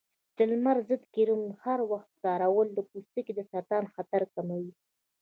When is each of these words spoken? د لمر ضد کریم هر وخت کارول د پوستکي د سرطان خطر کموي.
د 0.37 0.39
لمر 0.51 0.77
ضد 0.89 1.03
کریم 1.13 1.41
هر 1.63 1.79
وخت 1.91 2.11
کارول 2.23 2.67
د 2.73 2.79
پوستکي 2.89 3.33
د 3.35 3.39
سرطان 3.51 3.83
خطر 3.95 4.21
کموي. 4.33 4.71